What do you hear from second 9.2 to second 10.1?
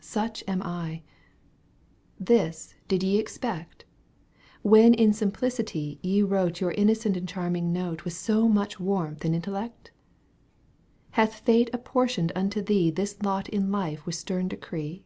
and intellect?